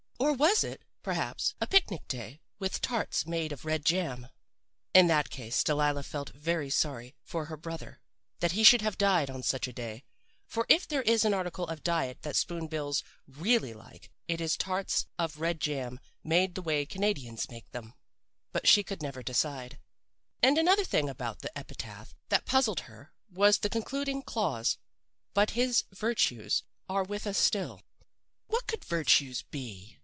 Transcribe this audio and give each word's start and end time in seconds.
Or 0.21 0.33
was 0.35 0.63
it, 0.63 0.83
perhaps, 1.01 1.55
a 1.59 1.65
picnic 1.65 2.07
day 2.07 2.41
with 2.59 2.79
tarts 2.79 3.25
made 3.25 3.51
of 3.51 3.65
red 3.65 3.83
jam? 3.83 4.27
In 4.93 5.07
that 5.07 5.31
case 5.31 5.63
Delilah 5.63 6.03
felt 6.03 6.29
very 6.29 6.69
sorry 6.69 7.15
for 7.23 7.45
her 7.45 7.57
brother 7.57 7.99
that 8.39 8.51
he 8.51 8.63
should 8.63 8.81
have 8.83 8.99
died 8.99 9.31
on 9.31 9.41
such 9.41 9.67
a 9.67 9.73
day, 9.73 10.03
for 10.45 10.67
if 10.69 10.87
there 10.87 11.01
is 11.01 11.25
an 11.25 11.33
article 11.33 11.65
of 11.67 11.83
diet 11.83 12.21
that 12.21 12.35
spoon 12.35 12.67
bills 12.67 13.03
really 13.25 13.73
like 13.73 14.11
it 14.27 14.39
is 14.39 14.55
tarts 14.55 15.07
of 15.17 15.39
red 15.39 15.59
jam 15.59 15.99
made 16.23 16.53
the 16.53 16.61
way 16.61 16.85
Canadians 16.85 17.49
make 17.49 17.69
them. 17.71 17.95
"But 18.51 18.67
she 18.67 18.85
never 19.01 19.21
could 19.21 19.25
decide. 19.25 19.79
"And 20.43 20.59
another 20.59 20.85
thing 20.85 21.09
about 21.09 21.39
the 21.39 21.57
epitaph 21.57 22.13
that 22.29 22.45
puzzled 22.45 22.81
her 22.81 23.11
was 23.31 23.57
the 23.57 23.69
concluding 23.69 24.21
clause 24.21 24.77
'but 25.33 25.51
his 25.51 25.83
virtues 25.91 26.61
are 26.87 27.03
with 27.03 27.25
us 27.25 27.39
still.' 27.39 27.81
What 28.45 28.67
could 28.67 28.85
virtues 28.85 29.41
be? 29.41 29.97